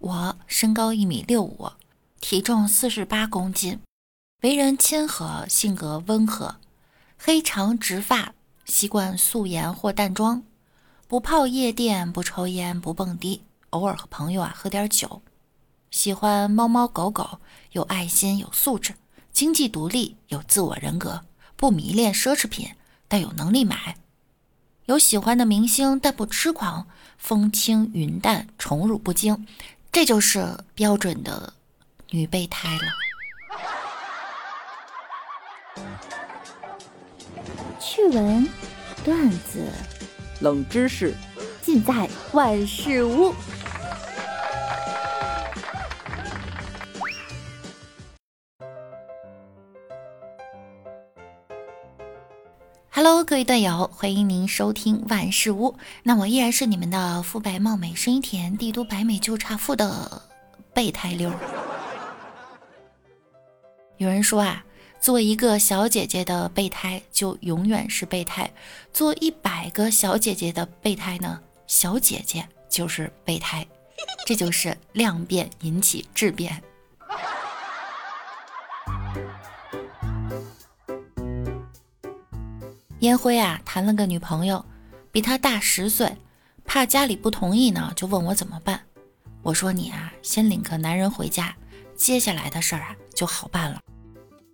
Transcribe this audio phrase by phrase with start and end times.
[0.00, 1.72] 我身高一米六五，
[2.22, 3.80] 体重四十八公斤，
[4.40, 6.56] 为人谦和，性格温和，
[7.18, 8.32] 黑长直发，
[8.64, 10.42] 习惯素颜或淡妆，
[11.06, 15.20] 不泡夜店，不抽烟，不蹦迪，偶尔和朋友啊喝点酒，
[15.90, 17.38] 喜欢猫猫狗狗，
[17.72, 18.94] 有爱心，有素质，
[19.30, 21.26] 经济独立，有自我人格，
[21.56, 22.70] 不迷恋奢侈品，
[23.06, 23.96] 但有能力买，
[24.86, 26.86] 有喜欢的明星，但不痴狂，
[27.18, 29.46] 风轻云淡，宠辱不惊。
[29.92, 31.52] 这就是标准的
[32.10, 32.82] 女备胎了。
[37.80, 38.48] 趣闻、
[39.04, 39.66] 段子、
[40.40, 41.14] 冷知识，
[41.60, 43.34] 尽在万事屋。
[53.02, 55.74] Hello，各位段友，欢迎您收听万事屋。
[56.02, 60.20] 那我依然是你们的肤白貌美、声音甜、帝都白美就差富的
[60.74, 61.32] 备胎溜。
[63.96, 64.62] 有人说啊，
[65.00, 68.50] 做一个小姐姐的备胎就永远是备胎；
[68.92, 73.66] 做一百个小姐姐的备胎呢，小姐姐就是备胎。
[74.26, 76.62] 这就是量变引起质变。
[83.00, 84.62] 烟灰啊，谈了个女朋友，
[85.10, 86.14] 比他大十岁，
[86.66, 88.78] 怕家里不同意呢，就问我怎么办。
[89.42, 91.56] 我说你啊，先领个男人回家，
[91.96, 93.80] 接下来的事儿啊就好办了。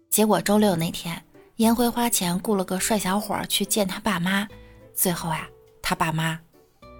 [0.08, 1.20] 结果周六那天，
[1.56, 4.47] 烟灰花钱雇了个帅小伙去见他爸妈，
[4.94, 5.48] 最后啊，
[5.83, 6.38] 他爸妈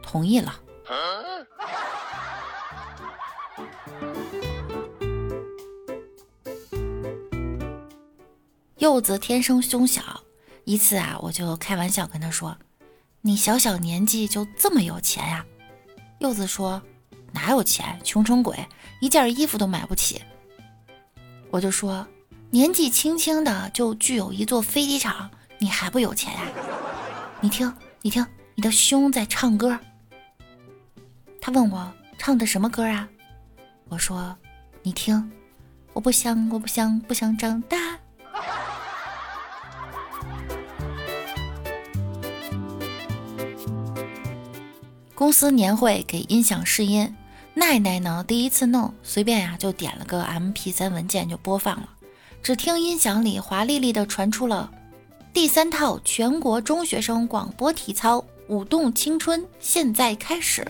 [0.03, 0.60] 同意了。
[8.78, 10.03] 柚子天生胸小。
[10.67, 12.59] 一次啊，我就开玩笑跟他说
[13.22, 15.47] ：“你小小年纪就这么有钱呀？”
[16.19, 16.83] 柚子说
[17.33, 18.67] ：“哪有钱，穷成鬼，
[19.00, 20.20] 一件衣服都买不起。”
[21.53, 22.05] 我就说
[22.50, 26.41] ：“年纪轻轻的就具有一座飞机场，你还不有钱呀？”
[27.41, 27.72] 你听，
[28.03, 28.26] 你听，
[28.56, 29.78] 你的胸在唱歌。
[31.41, 33.09] 他问我唱的什么歌啊？
[33.88, 34.37] 我说
[34.82, 35.31] ：“你听，
[35.93, 37.76] 我不想，我不想，不想长大。”
[45.36, 47.14] 司年会给音响试音，
[47.52, 51.91] 奈奈呢第一次弄，随便呀就点了个 M P 三文件就播放了。
[52.42, 54.72] 只听音响里华丽丽的传出了
[55.34, 58.16] 第三套全国中学生广播体操
[58.48, 60.66] 《舞动青春》，现在开始，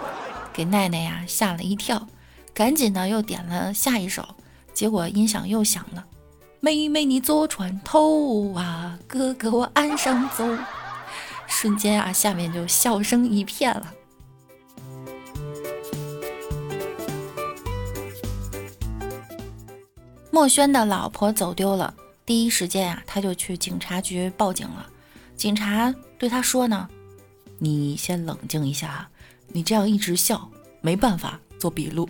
[0.50, 2.08] 给奈奈呀吓了一跳，
[2.54, 4.26] 赶紧呢又点了下一首，
[4.72, 6.02] 结果音响又响了，
[6.60, 10.42] 妹妹你坐船头啊，哥哥我岸上走。
[11.46, 13.92] 瞬间啊，下面就笑声一片了。
[20.36, 21.94] 墨轩的老婆走丢了，
[22.26, 24.86] 第一时间啊，他就去警察局报警了。
[25.34, 26.90] 警察对他说呢
[27.58, 29.08] ：“你先冷静一下，
[29.48, 30.50] 你这样一直笑，
[30.82, 32.06] 没办法做笔录。”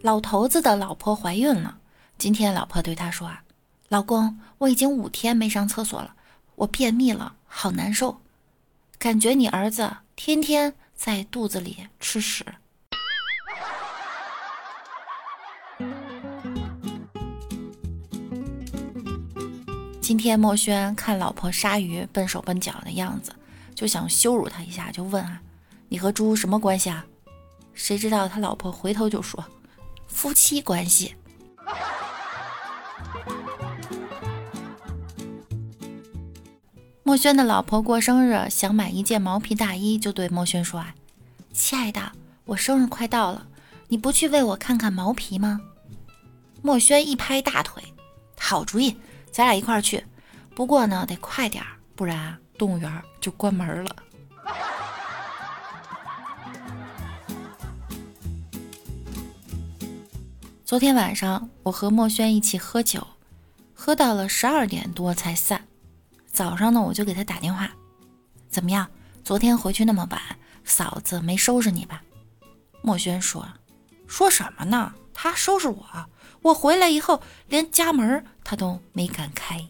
[0.00, 1.78] 老头子的老婆怀孕了，
[2.16, 3.42] 今天老婆对他说啊。
[3.88, 6.14] 老公，我已经五天没上厕所了，
[6.54, 8.20] 我便秘了，好难受，
[9.00, 12.44] 感觉你儿子天天在肚子里吃屎。
[20.12, 23.34] 今天墨轩看老婆杀鱼笨手笨脚的样子，
[23.74, 25.40] 就想羞辱他一下，就问啊
[25.88, 27.06] ：“你和猪什么关系啊？”
[27.72, 29.42] 谁知道他老婆回头就说
[30.06, 31.14] ：“夫妻关系。
[37.04, 40.94] ”墨轩的老婆过生日，想买一件毛皮大衣，就对墨轩说：“啊，
[41.54, 42.12] 亲爱的，
[42.44, 43.46] 我生日快到了，
[43.88, 45.62] 你不去为我看看毛皮吗？”
[46.60, 47.82] 墨轩一拍大腿
[48.38, 48.98] ：“好主意，
[49.32, 50.04] 咱俩一块儿去。
[50.54, 53.96] 不过呢，得快点儿，不然动物园就关门了。
[60.64, 63.06] ”昨天晚上，我和墨轩一起喝酒，
[63.72, 65.66] 喝到了十二点多才散。
[66.26, 67.70] 早上呢，我就给他打电话，
[68.50, 68.86] 怎么样？
[69.24, 70.20] 昨天回去那么晚，
[70.64, 72.02] 嫂子没收拾你吧？
[72.82, 73.48] 墨轩说
[74.06, 74.92] ：“说什么呢？
[75.14, 75.86] 他收拾我，
[76.42, 79.64] 我回来以后连家门他都没敢开。”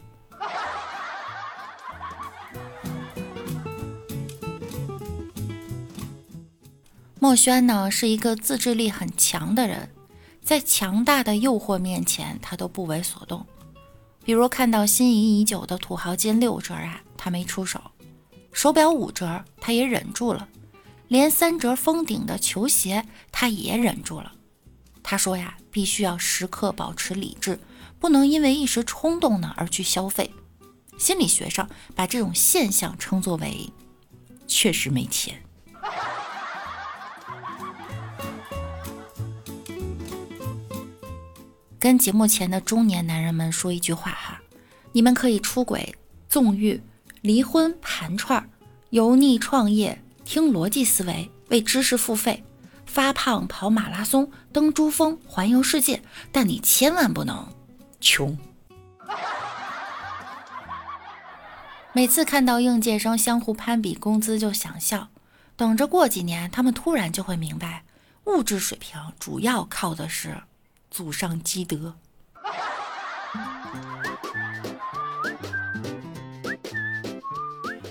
[7.21, 9.95] 墨轩呢是一个自制力很强的人，
[10.43, 13.47] 在强大的诱惑面前，他都不为所动。
[14.25, 17.79] 比如看到心仪已久的土豪金六折啊，他没出手；
[18.53, 20.49] 手表五折，他也忍住了；
[21.07, 24.33] 连三折封顶的球鞋他也忍住了。
[25.03, 27.59] 他说呀，必须要时刻保持理智，
[27.99, 30.33] 不能因为一时冲动呢而去消费。
[30.99, 33.69] 心理学上把这种现象称作为
[34.47, 35.43] “确实没钱”。
[41.79, 44.41] 跟节目前的中年男人们说一句话哈，
[44.93, 45.97] 你们可以出轨、
[46.29, 46.81] 纵欲、
[47.23, 48.49] 离婚、盘串、
[48.91, 52.45] 油腻创业、听逻辑思维、为知识付费、
[52.93, 57.49] 发胖、跑马拉松、登珠峰、环游世界，但你千万不能
[58.03, 58.37] 穷。
[61.95, 65.09] 每次看到应届生相互攀比工资就想笑，
[65.57, 67.85] 等着过几年，他们突然就会明白，
[68.25, 70.43] 物质水平主要靠的是。
[70.91, 71.95] 祖上积德。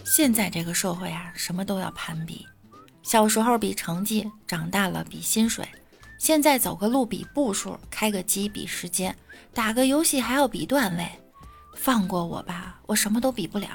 [0.05, 2.47] 现在这个社会啊，什么都要攀比。
[3.11, 5.67] 小时候比成绩，长大了比薪水，
[6.17, 9.13] 现在走个路比步数，开个机比时间，
[9.53, 11.05] 打个游戏还要比段位。
[11.75, 13.67] 放过我吧，我什么都比不了，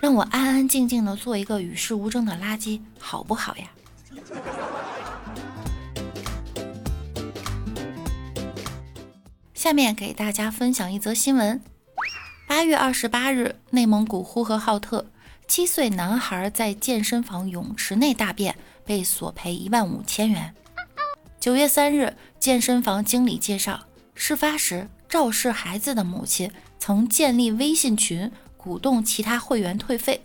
[0.00, 3.66] 让我安安静静的做一个与世无争的垃圾，好不好呀？
[9.52, 11.60] 下面给大家分享一则新闻：
[12.46, 15.06] 八月二十八日，内蒙古呼和浩特，
[15.48, 20.54] 七岁男孩在健身房泳池内大便，被索赔一万五千元。
[21.40, 23.80] 九月三日，健身房经理介绍，
[24.14, 30.22] 事发时肇事孩子的母亲曾建立微信群，鼓动其他会员退费，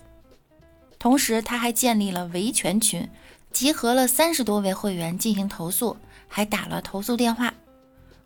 [0.97, 3.09] 同时他还建立了维权群，
[3.51, 5.97] 集合了三十多位会员进行投诉，
[6.27, 7.53] 还打了投诉电话。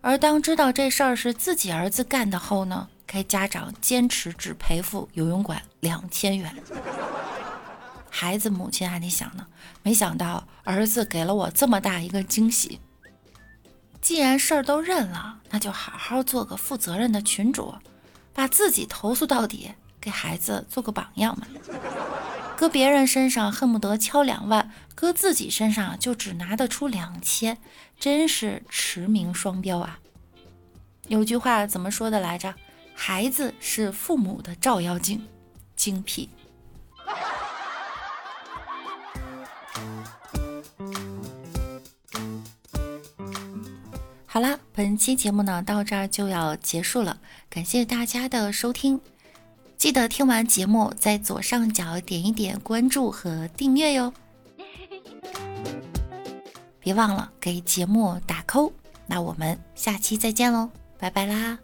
[0.01, 6.53] 而当知道这事儿是自己儿子干的后呢，该家长坚持只赔付游泳馆两千元。
[8.23, 9.45] 孩子母亲还得想呢，
[9.81, 12.79] 没想到儿子给了我这么大一个惊喜。
[14.01, 17.75] 既然事儿都认了，那就好好做个负责任的群主，
[18.33, 21.45] 把自己投诉到底，给孩子做个榜样嘛。
[22.55, 27.57] 搁别人身上恨不得敲两万，搁自己身上就只拿得出两千，
[27.99, 29.99] 真是驰名双标啊！
[31.09, 32.55] 有句话怎么说的来着？
[32.95, 35.27] 孩子是父母的照妖镜，
[35.75, 36.29] 精辟。
[44.83, 47.17] 本期节目呢到这儿就要结束了，
[47.49, 48.99] 感谢大家的收听。
[49.77, 54.13] 记得听完节目，在左上角点一点关注和订阅哟。
[56.81, 58.73] 别忘了给节目打 call。
[59.07, 60.69] 那我们下期再见喽，
[60.99, 61.57] 拜拜啦！